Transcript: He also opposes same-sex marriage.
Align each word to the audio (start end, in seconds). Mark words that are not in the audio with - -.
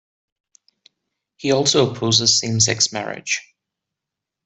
He 1.37 1.51
also 1.51 1.91
opposes 1.91 2.39
same-sex 2.39 2.91
marriage. 2.91 3.53